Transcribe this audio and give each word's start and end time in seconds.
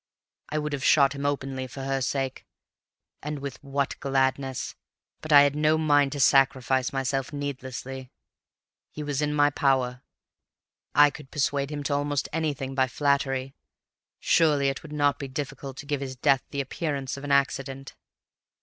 I 0.49 0.57
would 0.57 0.73
have 0.73 0.83
shot 0.83 1.13
him 1.13 1.27
openly 1.27 1.67
for 1.67 1.83
her 1.83 2.01
sake, 2.01 2.43
and 3.21 3.37
with 3.37 3.63
what 3.63 3.99
gladness, 3.99 4.73
but 5.21 5.31
I 5.31 5.41
had 5.43 5.55
no 5.55 5.77
mind 5.77 6.11
to 6.13 6.19
sacrifice 6.19 6.91
myself 6.91 7.31
needlessly. 7.31 8.09
He 8.89 9.03
was 9.03 9.21
in 9.21 9.31
my 9.31 9.51
power; 9.51 10.01
I 10.95 11.11
could 11.11 11.29
persuade 11.29 11.69
him 11.71 11.83
to 11.83 11.93
almost 11.93 12.27
anything 12.33 12.73
by 12.73 12.87
flattery; 12.87 13.53
surely 14.19 14.69
it 14.69 14.81
would 14.81 14.91
not 14.91 15.19
be 15.19 15.27
difficult 15.27 15.77
to 15.77 15.85
give 15.85 16.01
his 16.01 16.15
death 16.15 16.41
the 16.49 16.61
appearance 16.61 17.15
of 17.15 17.23
an 17.23 17.31
accident. 17.31 17.93